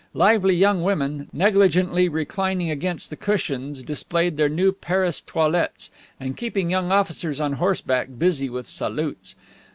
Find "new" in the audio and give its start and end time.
4.49-4.71